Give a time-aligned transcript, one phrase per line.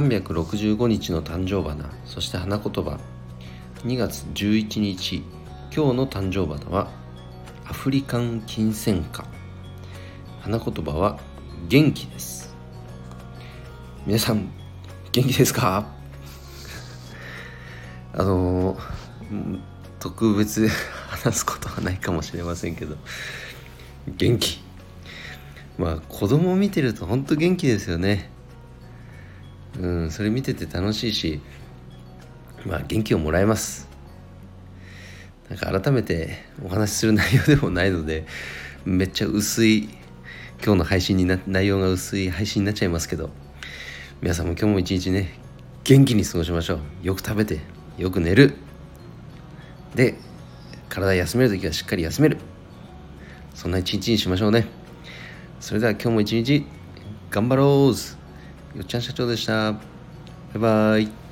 [0.00, 2.98] 365日の誕生花そして花言葉。
[3.84, 5.22] 2月11日
[5.74, 6.90] 今日の誕生花は
[7.64, 9.26] アフリカン金銭花。
[10.42, 11.18] 花言葉は
[11.68, 12.54] 元気です。
[14.06, 14.50] 皆さん
[15.12, 15.86] 元気ですか？
[18.12, 18.76] あの
[19.98, 20.68] 特別
[21.08, 22.96] 話すことはないかもしれませんけど。
[24.08, 24.60] 元気。
[25.78, 28.30] まあ子供を見てると本当元気ですよね。
[29.80, 31.40] うんそれ見てて楽しいし
[32.64, 33.88] まあ元気をもらえます。
[35.48, 38.26] なんか改めてお話しする内容でもないので
[38.84, 39.88] めっちゃ薄い
[40.64, 43.30] 今日の配信にな内容が薄い配信になっちゃいますけど
[44.22, 45.38] 皆さんも今日も一日ね
[45.84, 47.06] 元気に過ごしましょう。
[47.06, 47.60] よく食べて
[47.96, 48.54] よく寝る。
[49.94, 50.16] で
[50.88, 52.38] 体休める時はしっかり休める。
[53.54, 54.66] そんな一日にしましょうね。
[55.60, 56.66] それでは今日も一日
[57.30, 58.25] 頑張ろう。
[58.76, 59.72] よっちゃん社長でした。
[59.72, 59.78] バ
[60.54, 61.25] イバイ。